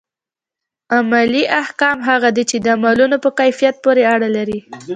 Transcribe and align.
عملي 0.97 1.43
احکام 1.61 1.97
هغه 2.09 2.29
دي 2.35 2.43
چي 2.49 2.57
د 2.61 2.67
عملونو 2.75 3.17
په 3.23 3.29
کيفيت 3.39 3.75
پوري 3.83 4.03
اړه 4.13 4.29
لري. 4.37 4.59